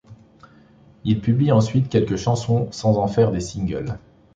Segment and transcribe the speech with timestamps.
[1.03, 3.99] Il publie ensuite quelques chansons sans en faire des singles.